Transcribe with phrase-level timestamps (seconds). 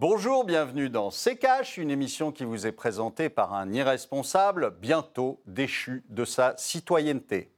[0.00, 5.42] Bonjour, bienvenue dans C'est Cash, une émission qui vous est présentée par un irresponsable bientôt
[5.44, 7.50] déchu de sa citoyenneté.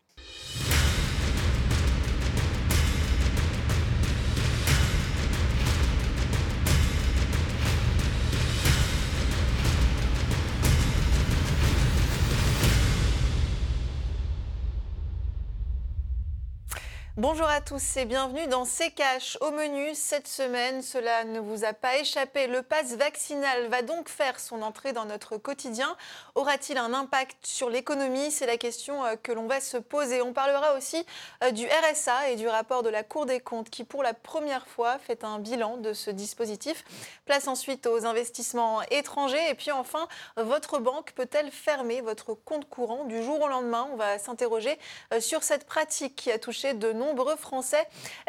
[17.21, 18.95] Bonjour à tous et bienvenue dans C'est.
[19.43, 24.09] Au menu cette semaine, cela ne vous a pas échappé, le pass vaccinal va donc
[24.09, 25.95] faire son entrée dans notre quotidien.
[26.35, 28.31] Aura-t-il un impact sur l'économie?
[28.31, 30.23] C'est la question euh, que l'on va se poser.
[30.23, 31.05] On parlera aussi
[31.45, 34.67] euh, du RSA et du rapport de la Cour des comptes qui, pour la première
[34.67, 36.85] fois, fait un bilan de ce dispositif.
[37.27, 39.51] Place ensuite aux investissements étrangers.
[39.51, 40.09] Et puis enfin,
[40.39, 43.91] votre banque peut-elle fermer votre compte courant du jour au lendemain?
[43.93, 44.79] On va s'interroger
[45.13, 47.87] euh, sur cette pratique qui a touché de nombreux nombreux Français.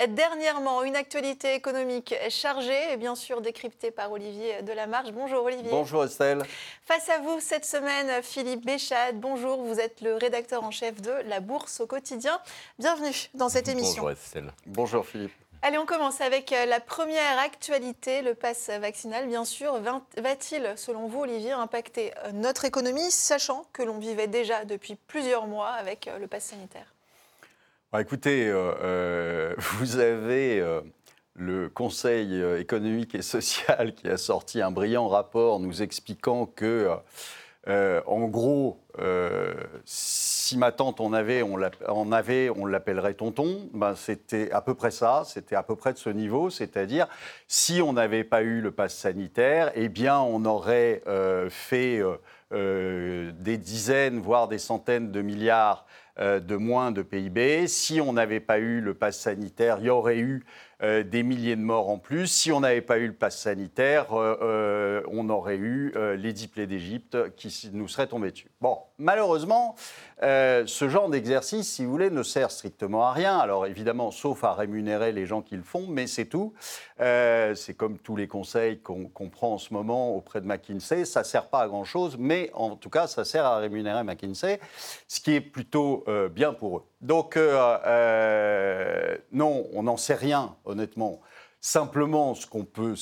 [0.09, 5.11] Dernièrement, une actualité économique chargée et bien sûr décryptée par Olivier Delamarche.
[5.11, 5.69] Bonjour Olivier.
[5.69, 6.41] Bonjour Estelle.
[6.83, 9.19] Face à vous cette semaine, Philippe Béchade.
[9.19, 12.39] Bonjour, vous êtes le rédacteur en chef de La Bourse au quotidien.
[12.79, 14.01] Bienvenue dans cette émission.
[14.01, 14.51] Bonjour Estelle.
[14.65, 15.31] Bonjour Philippe.
[15.63, 19.27] Allez, on commence avec euh, la première actualité, le pass vaccinal.
[19.27, 19.79] Bien sûr,
[20.17, 25.45] va-t-il, selon vous, Olivier, impacter euh, notre économie, sachant que l'on vivait déjà depuis plusieurs
[25.45, 26.91] mois avec euh, le pass sanitaire?
[27.91, 30.79] Bah, écoutez, euh, euh, vous avez euh,
[31.35, 36.89] le Conseil économique et social qui a sorti un brillant rapport nous expliquant que,
[37.67, 38.79] en gros,
[39.83, 43.69] si ma tante en avait, on l'appellerait tonton.
[43.73, 47.07] Ben, c'était à peu près ça, c'était à peu près de ce niveau, c'est-à-dire
[47.47, 51.01] si on n'avait pas eu le pass sanitaire, eh bien, on aurait
[51.49, 52.01] fait
[52.51, 55.85] des dizaines, voire des centaines de milliards
[56.19, 57.67] euh, de moins de PIB.
[57.67, 60.45] Si on n'avait pas eu le pass sanitaire, il y aurait eu
[60.83, 62.27] euh, des milliers de morts en plus.
[62.27, 67.33] Si on n'avait pas eu le pass sanitaire, euh, on aurait eu les diplômes d'Égypte
[67.37, 68.51] qui nous seraient tombés dessus.
[68.59, 69.75] Bon, malheureusement,
[70.21, 73.37] ce genre d'exercice, si vous voulez, ne sert strictement à rien.
[73.37, 76.53] Alors évidemment, sauf à rémunérer les gens qui le font, mais c'est tout.
[76.99, 81.05] c'est comme tous les conseils qu'on prend en ce moment auprès de McKinsey.
[81.05, 84.59] Ça ne sert pas à grand-chose, mais en tout cas, ça sert à rémunérer McKinsey,
[85.07, 86.83] ce qui est plutôt bien pour eux.
[87.01, 91.19] Donc, euh, euh, non, on n'en sait rien, honnêtement.
[91.59, 92.95] Simplement, ce qu'on peut,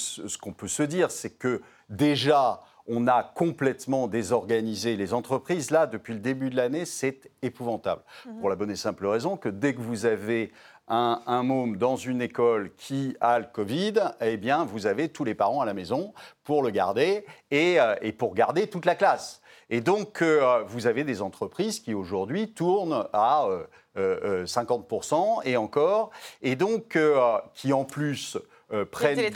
[0.58, 5.72] peut, se dire, c'est que déjà, on a complètement désorganisé les entreprises.
[5.72, 8.02] Là, depuis le début de l'année, c'est épouvantable.
[8.26, 8.40] Mhm.
[8.40, 10.52] Pour la bonne et simple raison que dès que vous avez
[10.88, 15.24] un, un, môme dans une école qui a le Covid, eh bien, vous avez tous
[15.24, 16.14] les parents à la maison
[16.44, 19.42] pour le garder et, euh, et pour garder toute la classe.
[19.70, 20.24] Et donc,
[20.66, 23.48] vous avez des entreprises qui aujourd'hui tournent à
[23.96, 26.10] 50% et encore,
[26.42, 28.38] et donc euh, qui en plus
[28.72, 29.32] euh, prennent,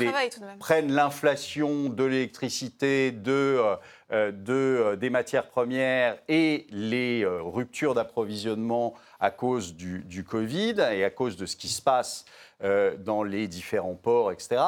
[0.59, 3.59] prennent l'inflation de l'électricité, de,
[4.11, 11.03] euh, de, des matières premières et les ruptures d'approvisionnement à cause du, du, Covid et
[11.03, 12.25] à cause de ce qui se passe
[12.99, 14.61] dans les différents ports, etc.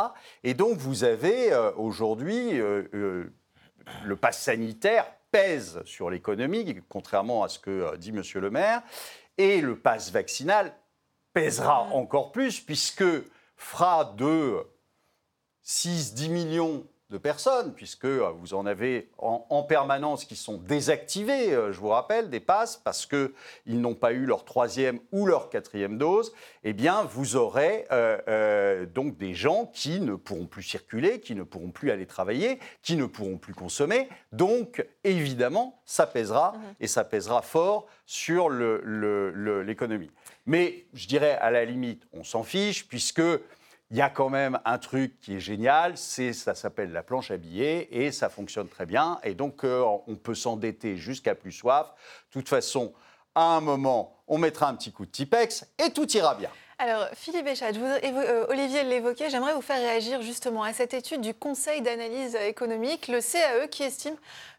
[0.43, 7.95] Et donc vous avez aujourd'hui le pass sanitaire pèse sur l'économie, contrairement à ce que
[7.97, 8.21] dit M.
[8.35, 8.81] Le Maire.
[9.37, 10.73] Et le pass vaccinal
[11.33, 13.03] pèsera encore plus, puisque
[13.55, 14.65] fera de
[15.63, 21.71] 6-10 millions de personnes, puisque euh, vous en avez en, permanence qui sont désactivés, euh,
[21.71, 23.31] je vous rappelle, des passes, parce qu'ils
[23.67, 26.33] n'ont pas eu leur troisième ou leur quatrième dose,
[26.63, 31.43] eh bien, vous aurez euh, donc des gens qui ne pourront plus circuler, qui ne
[31.43, 34.09] pourront plus aller travailler, qui ne pourront plus consommer.
[34.31, 36.75] Donc, évidemment, ça pèsera, mhm.
[36.79, 40.11] et ça pèsera fort sur l'économie.
[40.45, 43.21] Mais je dirais, à la limite, on s'en fiche, puisque
[43.91, 47.31] il y a quand même un truc qui est génial, c'est ça s'appelle la planche
[47.31, 49.19] à billets et ça fonctionne très bien.
[49.23, 51.93] Et donc, euh, on peut s'endetter jusqu'à plus soif.
[52.29, 52.93] De toute façon,
[53.35, 56.49] à un moment, on mettra un petit coup de Tipex et tout ira bien.
[56.77, 61.33] Alors, Philippe Béchat, euh, Olivier l'évoquait, j'aimerais vous faire réagir justement à cette étude du
[61.33, 64.15] Conseil d'analyse économique, le CAE, qui estime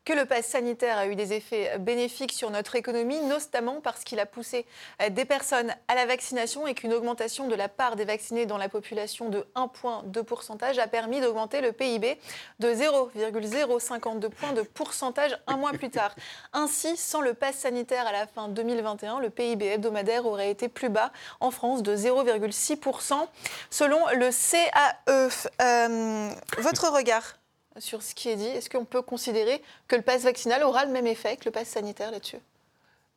[0.06, 4.20] que le pass sanitaire a eu des effets bénéfiques sur notre économie, notamment parce qu'il
[4.20, 4.64] a poussé
[5.02, 8.56] euh, des personnes à la vaccination et qu'une augmentation de la part des vaccinés dans
[8.56, 12.18] la population de 1 point de pourcentage a permis d'augmenter le PIB
[12.60, 16.14] de 0,052 points de pourcentage un mois plus tard.
[16.52, 20.88] Ainsi, sans le pass sanitaire à la fin 2021, le PIB hebdomadaire aurait été plus
[20.88, 21.10] bas
[21.40, 23.26] en France de 0,6%,
[23.70, 25.28] selon le CAE.
[25.60, 27.36] Euh, votre regard
[27.78, 30.92] sur ce qui est dit Est-ce qu'on peut considérer que le pass vaccinal aura le
[30.92, 32.38] même effet que le pass sanitaire là-dessus?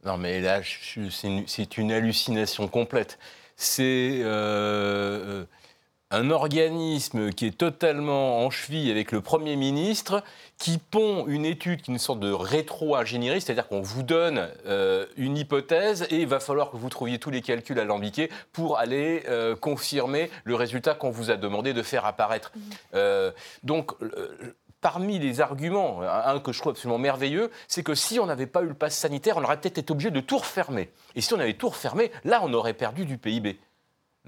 [0.06, 3.20] Non, mais là, c'est une, hallucination complète.
[3.56, 4.22] C'est.
[4.24, 5.46] Euh,
[6.12, 10.24] un organisme qui est totalement en cheville avec le Premier ministre,
[10.58, 15.06] qui pond une étude qui est une sorte de rétro-ingénierie, c'est-à-dire qu'on vous donne euh,
[15.18, 19.24] une hypothèse et il va falloir que vous trouviez tous les calculs alambiqués pour aller
[19.28, 22.52] euh, confirmer le résultat qu'on vous a demandé de faire apparaître.
[22.56, 22.60] Mmh.
[22.96, 23.32] Euh,
[23.62, 23.92] donc,
[24.82, 28.64] parmi les arguments, un que je trouve absolument merveilleux, c'est que si on n'avait pas
[28.64, 30.90] eu le pass sanitaire, on aurait peut-être été obligé de tout refermer.
[31.16, 33.60] Et si on avait tout refermé, là, on aurait perdu du PIB.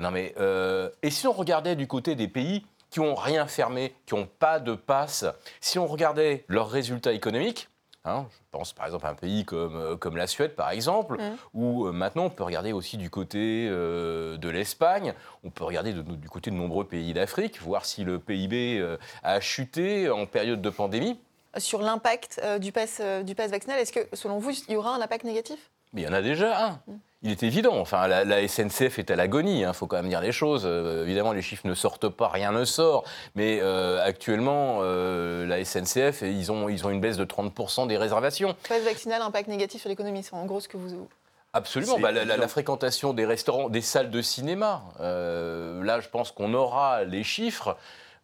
[0.01, 3.93] Non mais, euh, et si on regardait du côté des pays qui n'ont rien fermé,
[4.07, 5.25] qui n'ont pas de passe,
[5.61, 7.69] si on regardait leurs résultats économiques,
[8.03, 11.17] hein, je pense par exemple à un pays comme, euh, comme la Suède par exemple,
[11.17, 11.37] mmh.
[11.53, 15.13] ou euh, maintenant on peut regarder aussi du côté de l'Espagne,
[15.43, 18.83] on peut regarder du côté de nombreux pays d'Afrique, voir si le PIB
[19.21, 21.19] a chuté en période de pandémie.
[21.57, 25.01] Sur l'impact du pass, du pass vaccinal, est-ce que selon vous il y aura un
[25.01, 25.69] impact négatif?
[25.93, 26.71] Mais il y en a déjà un.
[26.87, 27.77] Mmh il est évident.
[27.77, 29.59] Enfin, la, SNCF est à l'agonie.
[29.59, 30.63] Il hein, faut quand même dire les choses.
[30.65, 33.03] Euh, évidemment, les chiffres ne sortent pas, rien ne sort.
[33.35, 37.97] Mais euh, actuellement, euh, la SNCF, ils ont, ils ont une baisse de 30% des
[37.97, 38.55] réservations.
[38.67, 41.07] Passe vaccinal, impact négatif sur l'économie, c'est en gros ce que vous.
[41.53, 41.99] Absolument.
[41.99, 44.83] Bah, la, fréquentation des restaurants, des salles de cinéma.
[44.99, 47.77] là, je pense qu'on aura les chiffres.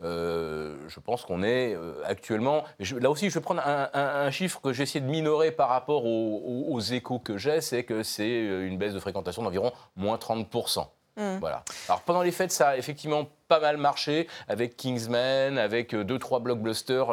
[0.04, 2.64] Euh, je pense qu'on est euh, actuellement.
[3.00, 7.20] là aussi, je vais prendre un, chiffre que j'essaie de minorer par rapport aux, échos
[7.20, 10.88] que j'ai c'est que c'est euh, une baisse de fréquentation d'environ moins 30%.
[11.16, 11.38] Mmh.
[11.40, 11.64] Voilà.
[11.88, 16.40] Alors pendant les fêtes, ça a effectivement pas mal marché avec Kingsman, avec deux trois
[16.40, 17.08] blockbusters.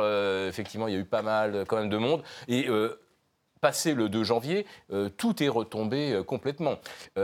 [0.49, 2.69] effectivement, il y a eu pas mal quand même de monde et
[3.63, 4.67] passé le 2 janvier,
[5.17, 6.73] tout est retombé complètement.
[7.17, 7.21] Mmh.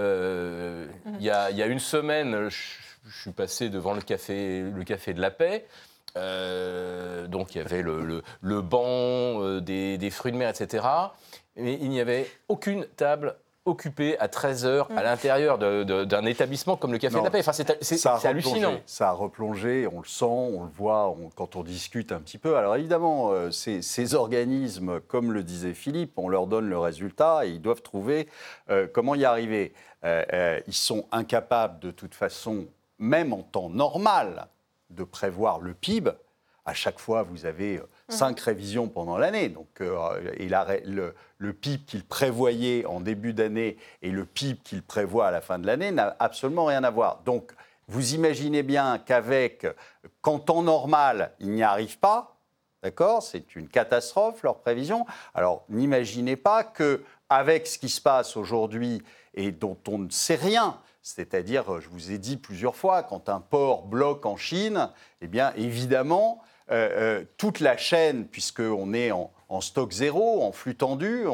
[1.19, 5.21] Il y, y, a une semaine, je suis passé devant le café, le café de
[5.21, 5.67] la paix.
[6.17, 10.85] Euh, donc il y avait le, le, banc, euh, des, des, fruits de mer, etc.
[11.57, 13.37] Mais il n'y avait aucune table
[13.67, 15.05] occupée à 13 heures à mm.
[15.05, 17.41] l'intérieur d'un établissement comme le Café de la Paix.
[17.41, 18.81] Enfin, c'est hallucinant.
[18.87, 22.57] Ça a replongé, on le sent, on le voit quand on discute un petit peu.
[22.57, 27.47] Alors évidemment, euh, ces, ces, organismes, comme le disait Philippe, on leur donne le résultat
[27.47, 28.29] et ils doivent trouver
[28.93, 29.75] comment y arriver.
[30.05, 32.67] ils sont incapables de toute façon
[33.01, 34.47] même en temps normal,
[34.91, 36.13] de prévoir le PIB.
[36.67, 38.13] À chaque fois, vous avez euh, mmh.
[38.13, 39.49] cinq révisions pendant l'année.
[39.49, 40.21] Donc, euh,
[40.85, 45.41] le, le, PIB qu'il prévoyait en début d'année et le PIB qu'il prévoit à la
[45.41, 47.23] fin de l'année n'a absolument rien à voir.
[47.25, 47.53] Donc,
[47.89, 49.67] vous imaginez bien qu'avec,
[50.21, 52.37] qu'en temps normal, il n'y arrive pas,
[52.83, 53.23] d'accord?
[53.23, 55.07] C'est une catastrophe, leur prévision.
[55.35, 59.03] Alors, n'imaginez pas que avec ce qui se passe aujourd'hui
[59.35, 63.41] et dont on ne sait rien, c'est-à-dire, je vous ai dit plusieurs fois, quand un
[63.41, 64.91] port bloque en Chine,
[65.23, 70.77] eh bien, évidemment, euh, euh, toute la chaîne, puisqu'on est en, stock zéro, en flux
[70.77, 71.25] tendu,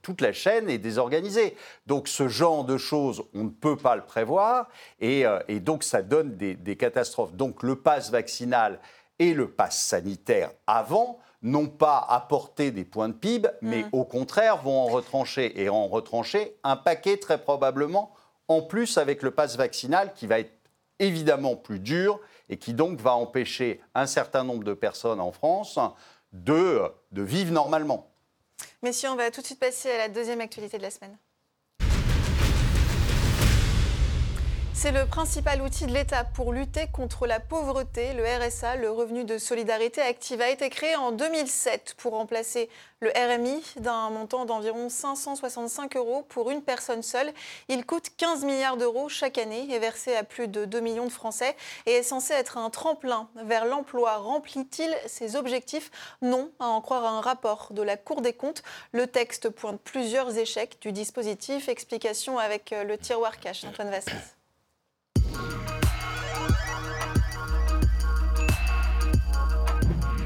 [0.00, 1.54] toute la chaîne est désorganisée.
[1.86, 6.00] Donc ce genre de choses, on ne peut pas le prévoir, et, euh, donc ça
[6.00, 7.34] donne des, des, catastrophes.
[7.34, 8.80] Donc le pass vaccinal
[9.18, 13.88] et le pass sanitaire avant n'ont pas apporté des points de PIB, mais mmh.
[13.92, 18.14] au contraire vont en retrancher, et en retrancher un paquet très probablement
[18.50, 20.52] en plus avec le pass vaccinal qui va être
[20.98, 25.78] évidemment plus dur et qui donc va empêcher un certain nombre de personnes en France
[26.32, 26.82] de,
[27.12, 28.10] de vivre normalement.
[28.82, 31.16] Messieurs, on va tout de suite passer à la deuxième actualité de la semaine.
[34.82, 38.14] C'est le principal outil de l'État pour lutter contre la pauvreté.
[38.14, 42.70] Le RSA, le revenu de solidarité active, a été créé en 2007 pour remplacer
[43.00, 47.30] le RMI d'un montant d'environ 565 euros pour une personne seule.
[47.68, 51.12] Il coûte 15 milliards d'euros chaque année, est versé à plus de 2 millions de
[51.12, 54.16] Français et est censé être un tremplin vers l'emploi.
[54.16, 55.90] Remplit-il ses objectifs?
[56.22, 58.62] Non, à en croire un rapport de la Cour des comptes.
[58.92, 61.68] Le texte pointe plusieurs échecs du dispositif.
[61.68, 64.39] Explication avec le tiroir cash Antoine Vassès.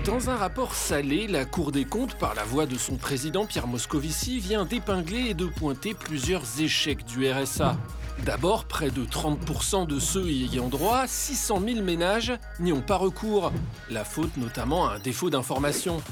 [0.04, 3.66] Dans un rapport salé, la Cour des comptes, par la voix de son président Pierre
[3.66, 7.78] Moscovici, vient d'épingler et de pointer plusieurs échecs du RSA.
[8.26, 12.96] D'abord, près de 30% de ceux y ayant droit, 600 000 ménages, n'y ont pas
[12.96, 13.50] recours.
[13.88, 16.02] La faute notamment à un défaut d'information.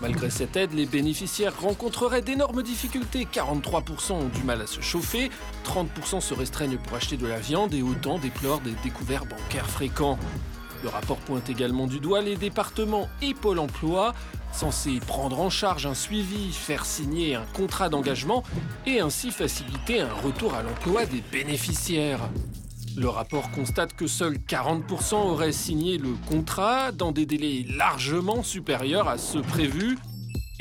[0.00, 3.26] Malgré cette aide, les bénéficiaires rencontreraient d'énormes difficultés.
[3.32, 5.28] 43% ont du mal à se chauffer,
[5.64, 10.20] 30% se restreignent pour acheter de la viande et autant déplorent des découverts bancaires fréquents.
[10.82, 14.14] Le rapport pointe également du doigt les départements et Pôle emploi,
[14.52, 18.42] censés prendre en charge un suivi, faire signer un contrat d'engagement
[18.86, 22.20] et ainsi faciliter un retour à l'emploi des bénéficiaires.
[22.96, 29.08] Le rapport constate que seuls 40% auraient signé le contrat dans des délais largement supérieurs
[29.08, 29.96] à ceux prévus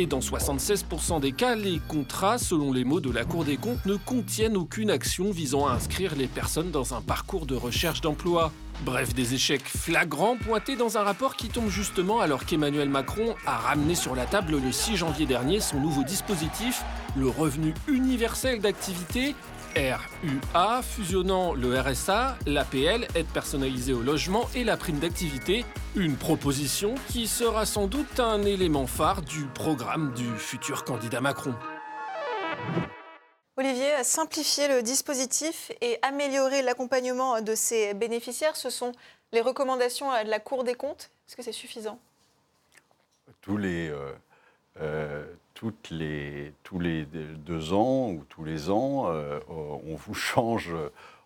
[0.01, 3.86] Et dans 76% des cas, les contrats, selon les mots de la Cour des comptes,
[3.86, 8.53] ne contiennent aucune action visant à inscrire les personnes dans un parcours de recherche d'emploi.
[8.86, 13.58] Bref, des échecs flagrants pointés dans un rapport qui tombe justement alors qu'Emmanuel Macron a
[13.58, 16.82] ramené sur la table le 6 janvier dernier son nouveau dispositif,
[17.18, 19.36] le revenu universel d'activité,
[19.75, 26.95] RUA, fusionnant le RSA, l'APL, aide personnalisée au logement et la prime d'activité, une proposition
[27.07, 31.53] qui sera sans doute un élément phare du programme du futur candidat Macron.
[33.57, 38.93] Olivier, simplifier le dispositif et améliorer l'accompagnement de ses bénéficiaires, ce sont
[39.31, 41.11] les recommandations de la Cour des comptes.
[41.27, 41.99] Est-ce que c'est suffisant?
[43.41, 44.11] Tous les, euh,
[44.79, 50.74] euh, toutes les, tous les deux ans ou tous les ans, euh, on vous change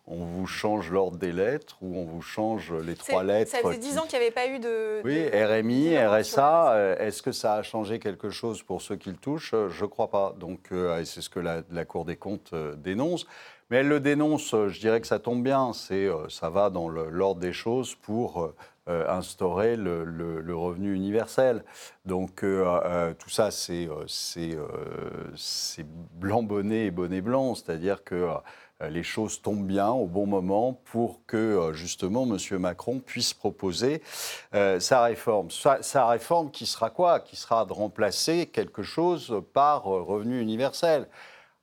[0.05, 3.51] on vous change l'ordre des lettres ou on vous change les trois lettres.
[3.51, 5.01] Ça faisait dix ans qu'il n'y avait pas eu de.
[5.03, 6.74] Oui, RMI, RSA.
[6.74, 9.55] Euh, est-ce que ça a changé quelque chose pour ceux qui le touchent?
[9.69, 10.36] Je ne crois pas.
[10.38, 13.25] Donc, euh, c'est ce que la, Cour des comptes dénonce.
[13.69, 15.72] Mais elle le dénonce, je dirais que ça tombe bien.
[15.74, 18.53] C'est, ça va dans l'ordre des choses pour
[18.87, 21.63] instaurer le, revenu universel.
[22.05, 23.87] Donc tout ça, c'est,
[26.13, 28.27] blanc bonnet et bonnet blanc, c'est-à-dire que
[28.83, 32.59] euh, les choses tombent bien au bon moment pour que euh, justement M.
[32.59, 34.01] Macron puisse proposer
[34.53, 35.49] euh, sa réforme.
[35.51, 37.19] Sa, réforme qui sera quoi?
[37.19, 41.07] Qui sera de remplacer quelque chose par revenu universel.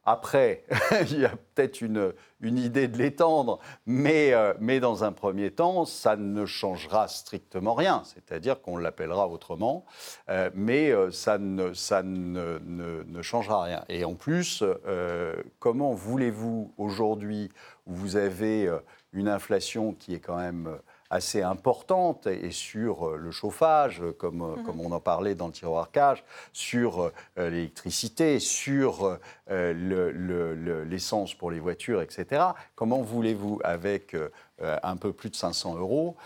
[0.04, 0.64] Après,
[1.10, 5.50] il y a peut-être une, une, idée de l'étendre, mais, euh, mais dans un premier
[5.50, 8.02] temps, ça ne changera strictement rien.
[8.04, 9.84] C'est-à-dire qu'on l'appellera autrement,
[10.30, 13.84] euh, mais euh, ça, ne, ça ne, ne, changera rien.
[13.90, 14.64] Et en plus,
[15.58, 17.50] comment voulez-vous aujourd'hui,
[17.86, 18.70] où vous avez
[19.12, 20.78] une inflation qui est quand même
[21.10, 24.62] assez importante et sur euh, le chauffage, comme, euh, mhm.
[24.64, 31.58] comme on en parlait dans le tiroir cage, sur euh, l'électricité, sur l'essence pour les
[31.58, 32.42] voitures, etc.
[32.76, 34.14] Comment voulez-vous, avec
[34.60, 36.16] un peu plus de 500 euros,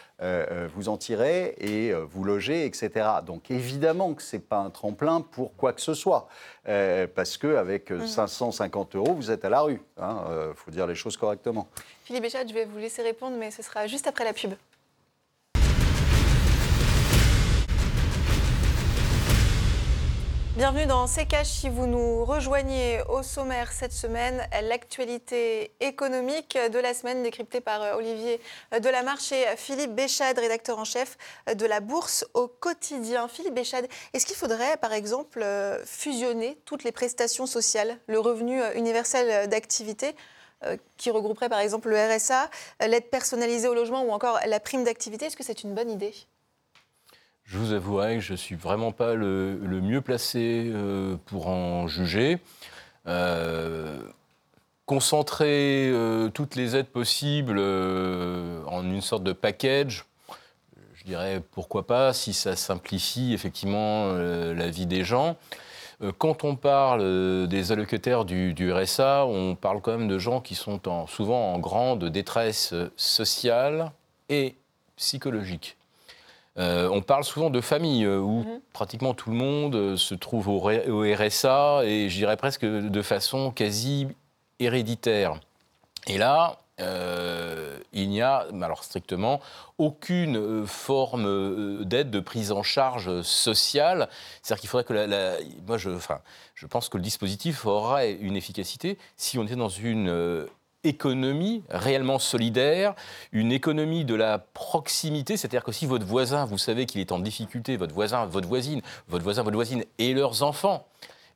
[0.75, 2.91] vous en tirer et vous loger, etc.
[3.25, 6.29] Donc évidemment que ce n'est pas un tremplin pour quoi que ce soit,
[6.64, 9.81] parce qu'avec avec 550 euros, vous êtes à la rue.
[9.97, 11.69] Il hein, faut dire les choses correctement.
[12.05, 14.55] Philippe Béchat, je vais vous laisser répondre, mais ce sera juste après la pub.
[20.56, 26.94] Bienvenue dans C'est Si vous nous rejoignez au sommaire cette semaine, l'actualité économique de la
[26.94, 28.40] semaine décryptée par euh, Olivier
[28.80, 31.18] Delamarche et Philippe Béchade, rédacteur en chef
[31.52, 33.26] de la Bourse au quotidien.
[33.26, 38.62] Philippe Béchade, est-ce qu'il faudrait par exemple euh, fusionner toutes les prestations sociales, le revenu
[38.62, 40.14] euh, universel d'activité
[40.96, 42.49] qui regrouperait par exemple le RSA,
[42.80, 45.26] l'aide personnalisée au logement ou encore la prime d'activité?
[45.26, 46.14] Est-ce que c'est une bonne idée?
[47.44, 51.86] Je vous avouerai que je ne suis vraiment pas le, mieux placé euh, pour en
[51.86, 52.38] juger.
[53.06, 54.00] Euh,
[54.86, 60.04] concentrer euh, toutes les aides possibles en une sorte de package,
[60.94, 65.36] je dirais pourquoi pas, si ça simplifie effectivement la vie des gens.
[66.18, 70.80] Quand on parle des allocataires du, RSA, on parle quand même de gens qui sont
[71.06, 73.92] souvent en grande détresse sociale
[74.28, 74.56] et
[74.96, 75.76] psychologique.
[76.56, 78.61] Euh, on parle souvent de famille euh, où mhm.
[78.73, 83.50] pratiquement tout le monde euh, se trouve au, RSA et je dirais presque de façon
[83.50, 84.06] quasi
[84.61, 85.40] héréditaire.
[86.06, 86.58] Et là,
[87.92, 89.40] il n'y a, alors strictement,
[89.78, 94.08] aucune forme d'aide de prise en charge sociale.
[94.42, 96.20] C'est-à-dire qu'il faudrait que la, moi, je, enfin,
[96.54, 100.46] je pense que le dispositif aurait une efficacité si on était dans une
[100.85, 102.95] économie réellement solidaire,
[103.33, 107.19] une économie de la proximité, c'est-à-dire que si votre voisin, vous savez qu'il est en
[107.19, 110.87] difficulté, votre voisin, votre voisine, votre voisin, votre voisine et leurs enfants,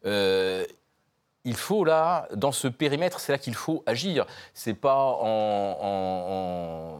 [0.07, 0.65] euh,
[1.45, 4.27] il faut là, dans ce périmètre, c'est là qu'il faut agir.
[4.55, 6.99] C'est pas en,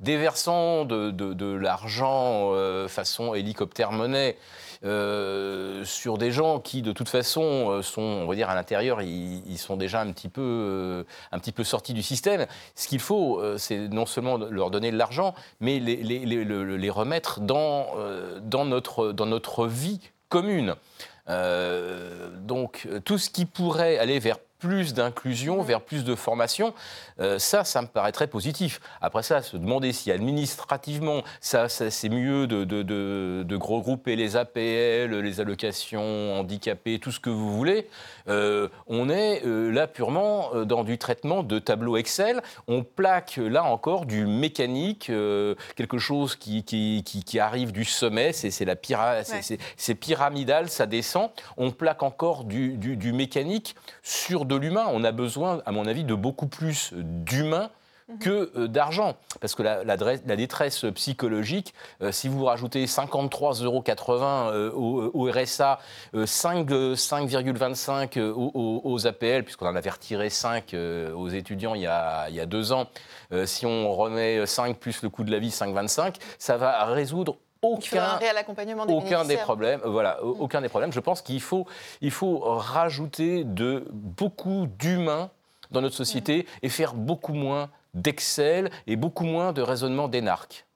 [0.00, 4.36] déversant de, l'argent euh, façon hélicoptère monnaie
[4.82, 9.02] euh, sur des gens qui, de toute façon, euh, sont, on va dire, à l'intérieur,
[9.02, 12.46] ils, sont déjà un petit peu, un petit peu sortis du système.
[12.74, 16.90] Ce qu'il faut, c'est non seulement leur donner de l'argent, mais les, les, les, les
[16.90, 17.88] remettre dans,
[18.42, 20.76] dans, notre, dans notre vie commune.
[21.28, 26.74] donc, tout ce qui pourrait aller vers plus d'inclusion, vers plus de formation.
[27.18, 28.80] Euh, ça, ça me paraît très positif.
[29.00, 34.36] Après ça, se demander si administrativement, ça, c'est mieux de, de, de, de, regrouper les
[34.36, 37.88] APL, les allocations handicapées, tout ce que vous voulez.
[38.28, 42.42] Euh, on est euh, là purement dans du traitement de tableau Excel.
[42.68, 45.10] On plaque là encore du mécanique,
[45.76, 48.76] quelque chose qui, qui, qui, arrive du sommet, c'est la
[49.76, 51.30] c'est pyramidal, ça descend.
[51.56, 54.86] On plaque encore du, du, du mécanique sur de l'humain.
[54.92, 57.70] On a besoin, à mon avis, de beaucoup plus d'humains
[58.18, 59.14] que euh, d'argent.
[59.40, 59.96] Parce que la,
[60.36, 63.82] détresse psychologique, euh, si vous rajoutez 53,80 euros
[64.52, 65.78] euh, au, RSA,
[66.14, 70.74] 5,25 aux, APL, puisqu'on en avait retiré 5
[71.14, 72.88] aux étudiants il y a, il y a deux ans,
[73.44, 78.18] si on remet 5 plus le coût de la vie, 5,25, ça va résoudre aucun,
[78.18, 79.80] des, aucun des problèmes.
[79.84, 80.26] Voilà, mm.
[80.26, 80.92] aucun des problèmes.
[80.92, 81.66] Je pense qu'il faut,
[82.00, 85.30] il faut rajouter de beaucoup d'humains
[85.70, 86.46] dans notre société mm.
[86.62, 90.66] et faire beaucoup moins d'Excel et beaucoup moins de raisonnement d'énarque.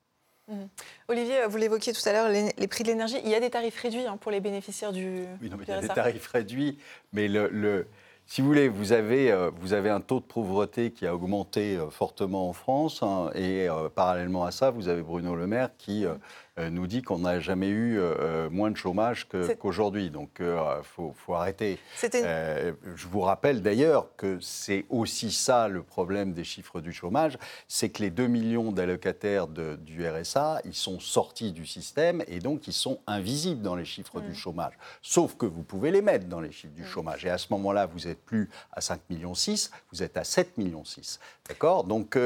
[0.49, 0.65] Mm.
[1.09, 3.81] Olivier, vous l'évoquiez tout à l'heure, les, prix de l'énergie, il y a des tarifs
[3.81, 5.25] réduits hein, pour les bénéficiaires du.
[5.41, 6.79] Oui, non, mais il y a des tarifs réduits,
[7.13, 7.87] mais le,
[8.27, 11.77] si vous voulez, vous avez, euh, vous avez un taux de pauvreté qui a augmenté
[11.77, 15.71] euh, fortement en France, hein, et euh, parallèlement à ça, vous avez Bruno Le Maire
[15.77, 16.15] qui euh,
[16.59, 19.27] nous dit qu'on n'a jamais eu euh, euh, moins de chômage
[19.59, 20.11] qu'aujourd'hui.
[20.11, 21.79] Donc il faut, arrêter.
[22.03, 27.89] je vous rappelle d'ailleurs que c'est aussi ça le problème des chiffres du chômage, c'est
[27.89, 32.73] que les 2 millions d'allocataires du RSA, ils sont sortis du système et donc ils
[32.73, 34.35] sont invisibles dans les chiffres du mm.
[34.35, 34.75] chômage.
[35.03, 36.87] Sauf que vous pouvez les mettre dans les chiffres du mm.
[36.87, 37.25] chômage.
[37.25, 40.57] Et à ce moment-là, vous n'êtes plus à 5 millions 6, vous êtes à 7
[40.59, 41.19] millions 6.
[41.49, 41.85] D'accord?
[41.85, 42.17] Donc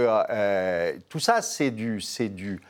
[1.08, 2.60] tout ça, c'est du, c'est du,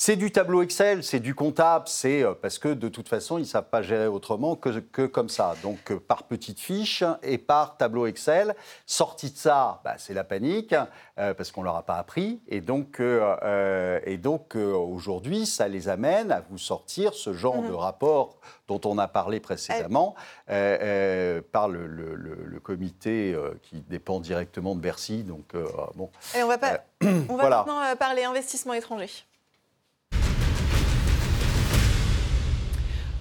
[0.00, 3.40] c'est du tableau Excel, c'est du comptable, c'est euh, parce que de toute façon, ils
[3.40, 5.56] ne savent pas gérer autrement que, que comme ça.
[5.64, 8.54] Donc euh, par petites fiches et par tableau Excel.
[8.86, 10.72] Sorti de ça, bah, c'est la panique
[11.18, 12.40] euh, parce qu'on ne leur a pas appris.
[12.46, 17.74] Et donc, et donc aujourd'hui, ça les amène à vous sortir ce genre de mhm.
[17.74, 18.38] rapport
[18.68, 20.14] dont on a parlé précédemment
[20.46, 25.24] par le, comité qui dépend directement de Bercy.
[25.24, 25.54] Donc,
[25.96, 26.10] bon.
[26.36, 29.27] Et on va, pas, on va maintenant parler investissement étranger.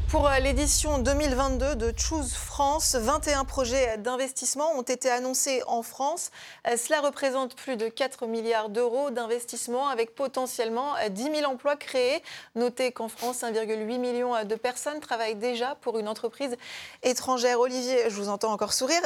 [0.10, 6.32] Pour euh, l'édition 2022 de Choose France, 21 projets d'investissement ont été annoncés en France.
[6.66, 11.76] Euh, cela représente plus de 4 milliards d'euros d'investissement avec potentiellement 10 euh, 000 emplois
[11.76, 12.24] créés.
[12.56, 16.56] Notez qu'en France, 1,8 million de personnes travaillent déjà pour une entreprise
[17.04, 17.60] étrangère.
[17.60, 19.02] Olivier, je vous entends encore sourire.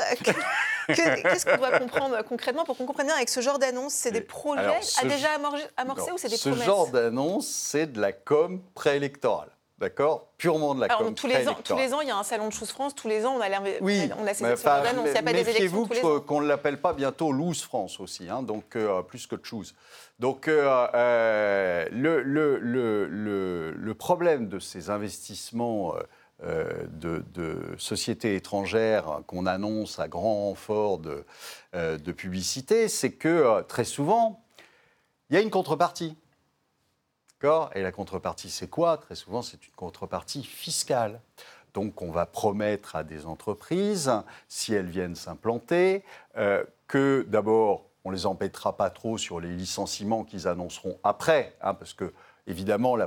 [0.87, 3.93] Qu'est-ce qu'on doit comprendre concrètement pour qu'on comprenne bien avec ce genre d'annonce?
[3.93, 5.29] C'est des projets à déjà
[5.77, 6.59] amorcés ou c'est des promesses?
[6.59, 9.49] Ce genre d'annonce, c'est de la com préélectorale.
[9.81, 11.15] D'accord Purement de la com.
[11.15, 12.93] Tous les, ans, tous les ans, il y a un salon de Choose France.
[12.93, 13.47] Tous les ans, on a,
[13.81, 16.19] oui, on a ces Il n'y a pas des élections tous les ans.
[16.19, 19.73] qu'on ne l'appelle pas bientôt Lose France aussi, hein, donc euh, plus que Choose.
[20.19, 25.95] Donc euh, euh, le, le, le, le, problème de ces investissements
[26.43, 31.25] de, de, sociétés étrangères qu'on annonce à grand renfort de,
[31.73, 34.43] de publicité, c'est que très souvent,
[35.31, 36.15] il y a une contrepartie.
[37.73, 38.97] Et la contrepartie, c'est quoi?
[38.97, 41.19] Très souvent, c'est une contrepartie fiscale.
[41.73, 44.11] Donc, on va promettre à des entreprises,
[44.47, 46.03] si elles viennent s'implanter,
[46.37, 51.55] euh, que d'abord, on ne les empêtera pas trop sur les licenciements qu'ils annonceront après,
[51.61, 52.13] hein, parce que
[52.45, 52.97] évidemment,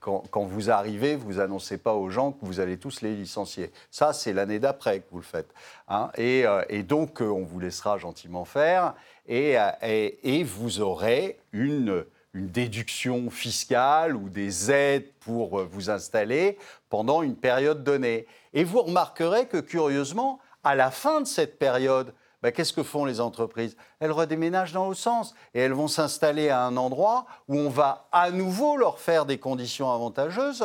[0.00, 3.72] quand, vous arrivez, vous annoncez pas aux gens que vous allez tous les licencier.
[3.90, 5.52] Ça, c'est l'année d'après que vous le faites.
[5.88, 6.10] Hein.
[6.18, 8.94] Euh, et, donc, euh, on vous laissera gentiment faire,
[9.26, 17.22] et vous aurez une une déduction fiscale ou des aides pour euh, vous installer pendant
[17.22, 18.26] une période donnée.
[18.52, 23.04] Et vous remarquerez que curieusement, à la fin de cette période, bah, qu'est-ce que font
[23.04, 23.76] les entreprises?
[23.98, 28.08] Elles redéménagent dans l'autre sens et elles vont s'installer à un endroit où on va
[28.12, 30.64] à nouveau leur faire des conditions avantageuses,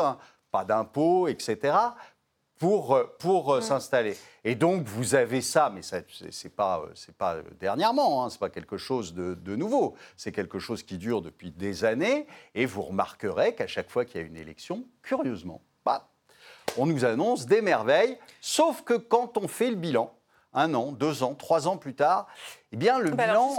[0.52, 1.76] pas d'impôts, etc.,
[2.60, 3.64] pour, euh, pour euh, mm.
[3.64, 4.18] s'installer.
[4.44, 8.40] Et donc, vous avez ça, mais ce n'est pas, euh, pas dernièrement, hein, ce n'est
[8.40, 12.82] pas quelque chose de, nouveau, c'est quelque chose qui dure depuis des années, et vous
[12.82, 16.10] remarquerez qu'à chaque fois qu'il y a une élection, curieusement, bah,
[16.78, 20.14] on nous annonce des merveilles, sauf que quand on fait le bilan,
[20.56, 22.28] un an, deux ans, trois ans plus tard,
[22.72, 23.58] eh bien, le bah bilan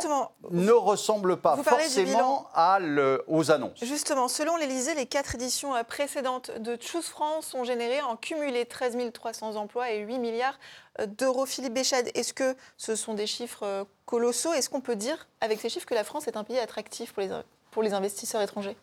[0.50, 3.82] ne ressemble pas forcément à le, aux annonces.
[3.82, 8.66] Justement, selon l'Élysée, les quatre éditions euh, précédentes de Choose France ont généré en cumulé
[8.66, 10.58] 13 300 emplois et 8 milliards
[11.00, 11.46] euh, d'euros.
[11.46, 14.52] Philippe Béchade, est-ce que ce sont des chiffres euh, colossaux?
[14.52, 17.22] Est-ce qu'on peut dire, avec ces chiffres, que la France est un pays attractif pour
[17.22, 17.30] les,
[17.70, 18.76] pour les investisseurs étrangers?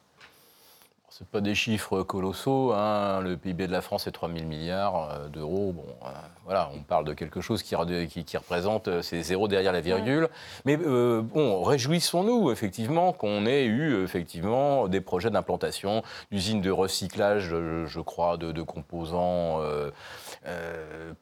[1.15, 2.73] Ce pas des chiffres colossaux.
[2.73, 3.21] Hein.
[3.21, 5.71] Le PIB de la France est 3 000 milliards euh, d'euros.
[5.71, 6.09] Bon, euh,
[6.43, 7.75] voilà, on parle de quelque chose qui,
[8.23, 10.27] qui, représente, euh, c'est zéro derrière la virgule.
[10.65, 17.99] Mais bon, réjouissons-nous effectivement qu'on ait eu effectivement des projets d'implantation d'usines de recyclage, je,
[17.99, 19.61] crois, de, de composants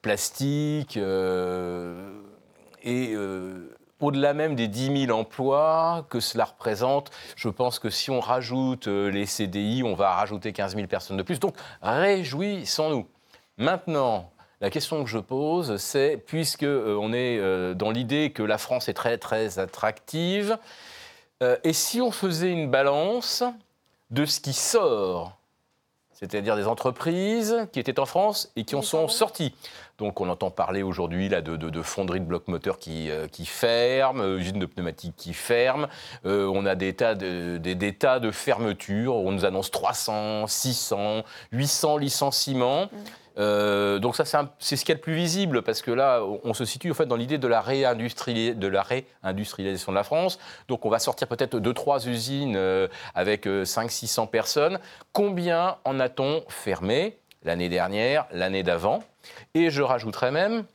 [0.01, 0.97] plastiques
[2.83, 3.15] et
[4.01, 8.87] au-delà même des 10 000 emplois que cela représente, je pense que si on rajoute
[8.87, 11.39] euh, les CDI, on va rajouter 15 000 personnes de plus.
[11.39, 13.07] Donc réjouissons-nous.
[13.57, 18.43] Maintenant, la question que je pose, c'est, puisque euh, on est euh, dans l'idée que
[18.43, 20.57] la France est très très attractive,
[21.63, 23.43] et si on faisait une balance
[24.11, 25.41] de ce qui sort
[26.21, 29.55] c'est-à-dire des entreprises qui étaient en France et qui en sont sorties.
[29.97, 33.45] Donc on entend parler aujourd'hui là, de, de, fonderies de blocs moteurs qui, euh, qui
[33.45, 35.87] ferment, euh, usines de pneumatiques qui ferment.
[36.25, 39.15] Euh, on a des tas, de, des, tas de fermetures.
[39.15, 42.85] On nous annonce 300, 600, 800 licenciements.
[42.85, 42.97] Mm.
[43.37, 44.23] Euh, donc ça,
[44.59, 47.05] c'est ce qui est le plus visible, parce que là, on se situe en fait
[47.05, 50.39] dans l'idée de la, réindustrialisation de la France.
[50.67, 54.79] Donc on va sortir peut-être deux, trois usines euh, avec 500-600 euh, personnes.
[55.13, 59.01] Combien en a-t-on fermé l'année dernière, l'année d'avant?
[59.53, 60.65] Et je rajouterais même...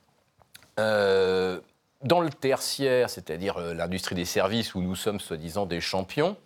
[0.77, 6.37] dans le tertiaire, c'est-à-dire l'industrie des services où nous sommes soi-disant des champions,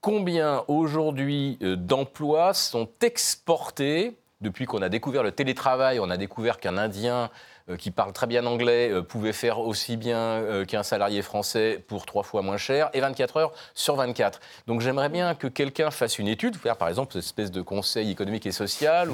[0.00, 4.16] combien aujourd'hui d'emplois sont exportés.
[4.40, 7.28] Depuis qu'on a découvert le télétravail, on a découvert qu'un Indien euh,
[7.74, 12.06] qui parle très bien anglais euh, pouvait faire aussi bien euh, qu'un salarié français pour
[12.06, 14.40] trois fois moins cher, et 24 heures sur 24.
[14.66, 18.10] Donc j'aimerais bien que quelqu'un fasse une étude, faire par exemple cette espèce de conseil
[18.10, 19.10] économique et social,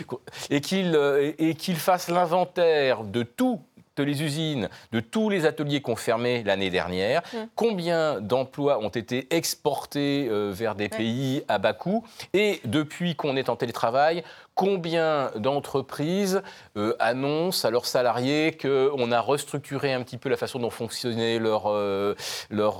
[0.50, 3.60] et qu'il fasse l'inventaire de tout
[4.02, 7.36] les usines, de tous les ateliers qu'on fermé l'année dernière, mmh.
[7.54, 13.36] combien d'emplois ont été exportés euh, vers des pays à bas coût, et depuis qu'on
[13.36, 14.22] est en télétravail,
[14.54, 16.42] combien d'entreprises
[16.76, 21.38] euh, annoncent à leurs salariés qu'on a restructuré un petit peu la façon dont fonctionnait
[21.38, 22.14] leur, euh,
[22.50, 22.78] leur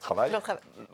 [0.00, 0.32] travail.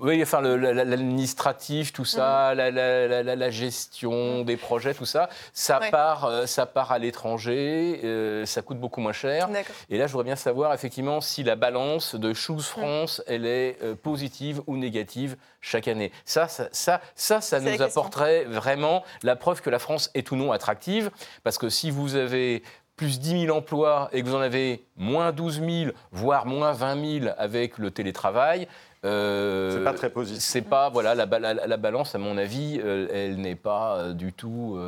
[0.00, 2.74] Oui, enfin l'administratif, tout ça, mhm.
[2.74, 4.44] la, gestion mhm.
[4.44, 9.00] des projets, tout ça, ça, part, euh, ça part à l'étranger, euh, ça coûte beaucoup
[9.00, 9.48] moins cher.
[9.90, 12.82] Et là, je voudrais bien savoir effectivement si la balance de Choose mhm.
[12.82, 16.12] France, elle est euh, positive ou négative chaque année.
[16.24, 20.36] Ça, ça, ça, ça, ça nous apporterait vraiment la preuve que la France est ou
[20.36, 21.10] non attractive,
[21.42, 22.62] parce que si vous avez
[23.00, 27.20] plus 10 000 emplois et que vous en avez moins 12 000, voire moins 20
[27.20, 28.68] 000 avec le télétravail,
[29.06, 30.42] euh, c'est pas très positif.
[30.42, 34.34] C'est pas voilà la, la, balance à mon avis, euh, elle n'est pas euh, du
[34.34, 34.78] tout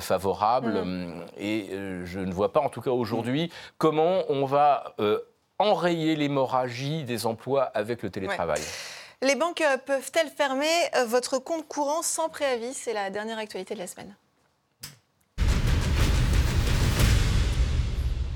[0.00, 1.26] favorable mm.
[1.38, 1.68] et
[2.02, 4.96] je ne vois pas en tout cas aujourd'hui comment on va
[5.60, 8.60] enrayer l'hémorragie des emplois avec le télétravail.
[9.22, 10.66] Les banques peuvent-elles fermer
[11.06, 12.74] votre compte courant sans préavis?
[12.74, 14.16] C'est la dernière actualité de la semaine.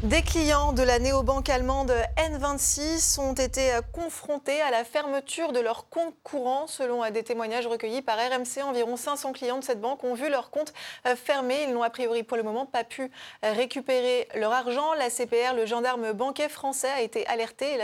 [0.05, 5.89] Des clients de la néobanque allemande N26 ont été confrontés à la fermeture de leur
[5.89, 6.67] compte courant.
[6.67, 10.51] Selon des témoignages recueillis par RMC, environ 500 clients de cette banque ont vu leur
[10.51, 10.75] compte
[11.17, 11.63] fermé.
[11.67, 13.11] Ils n'ont a priori pour le moment pas pu
[13.43, 14.93] récupérer leur argent.
[14.93, 17.79] La CPR, le gendarme banquet français, a été alerté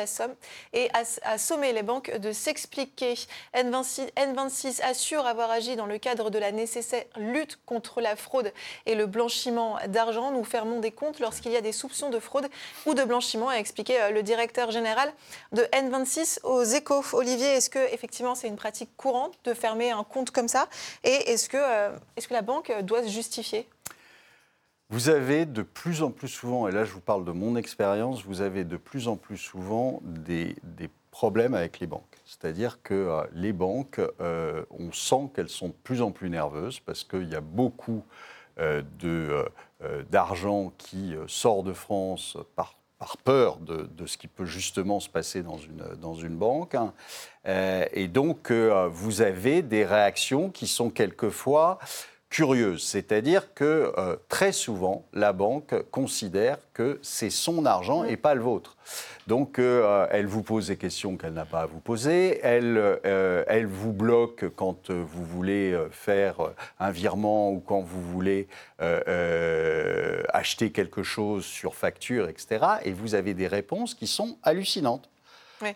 [0.75, 3.15] et a, sommé les banques de s'expliquer.
[3.55, 8.53] N26, N26 assure avoir agi dans le cadre de la nécessaire lutte contre la fraude
[8.85, 10.33] et le blanchiment d'argent.
[10.33, 12.49] Nous fermons des comptes lorsqu'il y a des soupçons de fraude
[12.87, 15.13] ou de blanchiment, a expliqué euh, le directeur général
[15.53, 17.05] de N26 aux échos.
[17.13, 20.69] Olivier, est-ce que effectivement c'est une pratique courante de fermer un compte comme ça?
[21.05, 23.69] Et est-ce que, euh, est que la banque doit se justifier?
[24.91, 28.25] Vous avez de plus en plus souvent, et là je vous parle de mon expérience,
[28.25, 30.57] vous avez de plus en plus souvent des,
[31.13, 32.19] problèmes avec les banques.
[32.25, 37.03] C'est-à-dire que euh, les banques, on sent qu'elles sont de plus en plus nerveuses parce
[37.03, 38.05] qu'il y a beaucoup
[38.59, 38.85] de
[39.31, 39.45] euh,
[40.11, 45.01] d'argent qui euh, sort de France par, par peur de, de, ce qui peut justement
[45.01, 46.75] se passer dans une, dans une banque.
[46.75, 46.93] Hein.
[47.47, 51.79] Euh, et donc, vous avez des réactions qui sont quelquefois
[52.31, 58.35] curieuse, c'est-à-dire que euh, très souvent, la banque considère que c'est son argent et pas
[58.35, 58.77] le vôtre.
[59.27, 63.45] Donc, euh, elle vous pose des questions qu'elle n'a pas à vous poser, elle, euh,
[63.49, 66.37] elle vous bloque quand vous voulez faire
[66.79, 68.47] un virement ou quand vous voulez
[70.33, 72.65] acheter quelque chose sur facture, etc.
[72.85, 75.11] Et vous avez des réponses qui sont hallucinantes.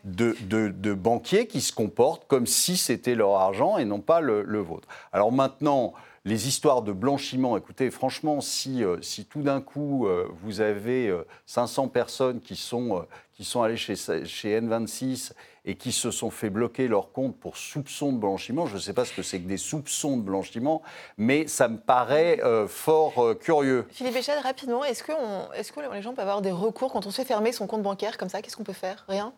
[0.05, 4.43] De, de, banquiers qui se comportent comme si c'était leur argent et non pas le,
[4.43, 4.89] le vôtre.
[5.13, 5.93] Alors maintenant,
[6.27, 11.09] les histoires de blanchiment, écoutez, franchement, si, euh, si tout d'un coup, euh, vous avez
[11.09, 13.01] euh, 500 personnes qui sont, euh,
[13.35, 15.33] qui sont allées chez, chez N26
[15.67, 18.95] et qui se sont fait bloquer leur compte pour soupçons de blanchiment, je ne sais
[18.95, 20.81] pas ce que c'est que des soupçons de blanchiment,
[21.19, 23.87] mais ça me paraît euh, fort euh, curieux.
[23.91, 27.05] Philippe Béchade, rapidement, est-ce que, on- est-ce que les gens peuvent avoir des recours quand
[27.07, 28.41] on se fait fermer son compte bancaire comme ça?
[28.41, 29.05] Qu'est-ce qu'on peut faire?
[29.09, 29.35] Rien?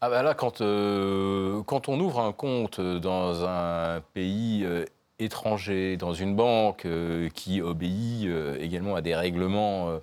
[0.00, 4.84] Ah bah là, quand, euh, quand on ouvre un compte dans un pays euh,
[5.18, 9.98] étranger, dans une banque euh, qui obéit euh, également à des règlements euh,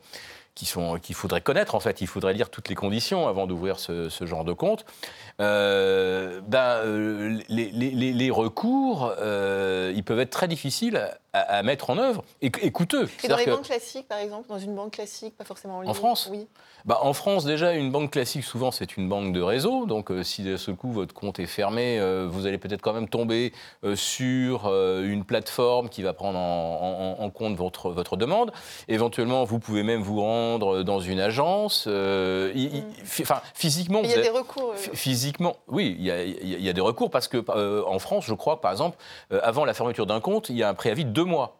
[0.54, 3.78] qui sont qu'il faudrait connaître en fait, il faudrait lire toutes les conditions avant d'ouvrir
[3.78, 4.86] ce, genre de compte.
[5.38, 6.42] Ben,
[7.50, 13.10] les, recours, ils peuvent être très difficiles à, à mettre en œuvre et, et coûteux.
[13.24, 15.82] Et dans les que- banques classiques, par exemple, dans une banque classique, pas forcément en
[15.82, 16.48] ligne France Oui.
[16.86, 19.86] bah, en France, déjà, une banque classique, souvent, c'est une banque de réseau.
[19.86, 22.94] Donc, euh, si d'un seul coup, votre compte est fermé, euh, vous allez peut-être quand
[22.94, 28.16] même tomber euh, sur une plateforme qui va prendre en, en- en compte votre, votre
[28.18, 28.52] demande.
[28.88, 31.88] Éventuellement, vous pouvez même vous rendre dans une agence.
[33.04, 34.74] fi- Enfin, physiquement, il y a des recours.
[34.76, 37.38] Phy- Physiquement, oui, il y, a, il y des recours parce que
[37.88, 38.98] en France, je crois, par exemple,
[39.44, 41.60] avant la fermeture d'un compte, il y a un préavis de deux mois.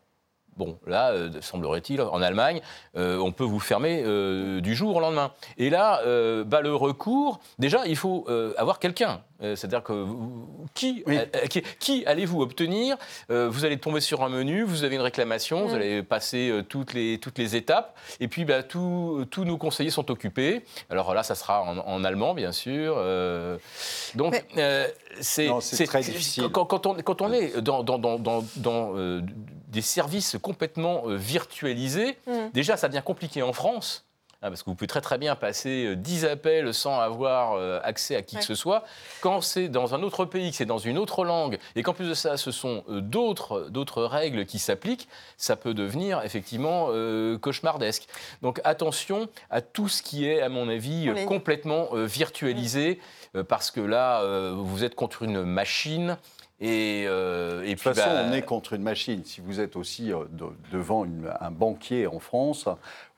[0.58, 2.62] Bon, là, euh, semblerait-il, en Allemagne,
[2.96, 5.32] euh, on peut vous fermer euh, du jour au lendemain.
[5.58, 6.02] Et là,
[6.46, 9.22] bah, le recours, déjà, il faut avoir quelqu'un.
[9.44, 11.18] Euh, C'est-à-dire que vous- qui, Oui.
[11.18, 12.98] euh, qui, qui allez-vous obtenir
[13.30, 15.76] Euh, Vous allez tomber sur un menu, vous avez une réclamation, vous Mm.
[15.76, 20.10] allez passer euh, toutes, les, toutes les étapes, et puis bah, tous nos conseillers sont
[20.10, 20.64] occupés.
[20.90, 22.96] Alors là, ça sera en, en allemand, bien sûr.
[22.98, 23.58] euh,
[24.16, 24.88] donc, Mais- euh,
[25.20, 26.48] c'est très difficile.
[26.50, 29.22] Quand, quand on, quand on est dans, dans, dans, dans, dans, euh,
[29.68, 32.52] des services complètement euh, virtualisés, Mm.
[32.54, 34.05] déjà, ça devient compliqué en France.
[34.46, 37.80] Hein, parce que vous pouvez très très bien passer euh, 10 appels sans avoir euh,
[37.84, 38.42] accès à qui Ouais.
[38.42, 38.84] que ce soit.
[39.22, 42.08] Quand c'est dans un autre pays, que c'est dans une autre langue, et qu'en plus
[42.10, 47.38] de ça, ce sont euh, d'autres d'autres règles qui s'appliquent, ça peut devenir effectivement euh,
[47.38, 48.08] cauchemardesque.
[48.42, 53.00] Donc attention à tout ce qui est, à mon avis, euh, complètement euh, virtualisé,
[53.36, 56.18] euh, parce que là, euh, vous êtes contre une machine.
[56.62, 59.26] Et, euh, et De toute puis, façon, bah, on est contre une machine.
[59.26, 62.70] Si vous êtes aussi euh, de- devant une- un banquier en France,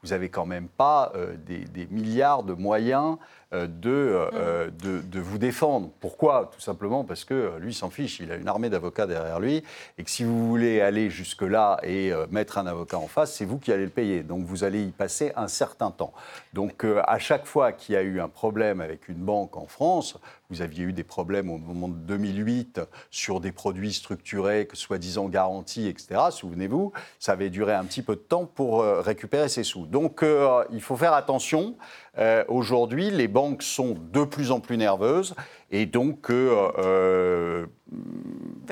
[0.07, 3.17] vous n'avez quand même pas euh, des, des milliards de moyens
[3.53, 5.89] euh, de, euh, de, de vous défendre.
[6.01, 6.51] Pourquoi?
[6.53, 9.63] Tout simplement parce que lui s'en fiche, il a une armée d'avocats derrière lui,
[9.97, 13.45] et que si vous voulez aller jusque-là et euh, mettre un avocat en face, c'est
[13.45, 14.23] vous qui allez le payer.
[14.23, 16.11] Donc vous allez y passer un certain temps.
[16.51, 19.67] Donc euh, à chaque fois qu'il y a eu un problème avec une banque en
[19.67, 20.17] France,
[20.49, 25.29] vous aviez eu des problèmes au moment de 2008 sur des produits structurés, que soi-disant
[25.29, 26.19] garantis, etc.
[26.31, 29.85] Souvenez-vous, ça avait duré un petit peu de temps pour récupérer ses sous.
[29.85, 31.75] Donc euh, il faut faire attention.
[32.19, 35.35] Euh, Aujourd'hui, les banques sont de plus en plus nerveuses
[35.69, 37.65] et donc euh, euh,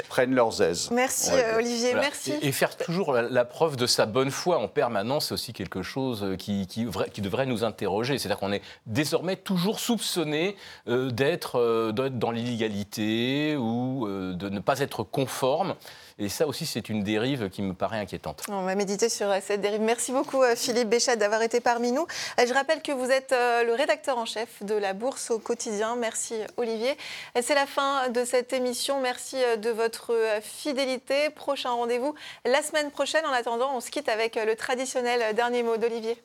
[0.10, 0.90] prennent leurs aises.
[0.92, 2.02] Merci Olivier, Voilà.
[2.08, 2.32] merci.
[2.42, 5.54] Et, et faire toujours la, la preuve de sa bonne foi en permanence, c'est aussi
[5.54, 8.18] quelque chose qui, qui, vra- qui devrait nous interroger.
[8.18, 10.56] C'est-à-dire qu'on est désormais toujours soupçonné
[10.88, 15.76] euh, d'être euh, dans l'illégalité ou euh, de ne pas être conforme.
[16.18, 18.44] Et ça aussi, c'est une dérive qui me paraît inquiétante.
[18.50, 19.82] On va méditer sur cette dérive.
[19.82, 22.08] Merci beaucoup Philippe Béchat d'avoir été parmi nous.
[22.38, 25.96] Je rappelle que vous êtes le rédacteur en chef de la Bourse au quotidien.
[25.96, 26.98] Merci euh, Olivier.
[27.36, 29.00] Euh, C'est la fin de cette émission.
[29.02, 31.30] Merci euh, de votre euh, fidélité.
[31.30, 33.26] Prochain rendez-vous la semaine prochaine.
[33.26, 36.22] En attendant, on se quitte avec euh, le traditionnel euh, dernier mot d'Olivier.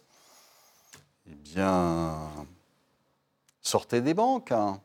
[1.27, 2.19] Eh bien,
[3.63, 4.53] sortez des banques.
[4.53, 4.81] hein.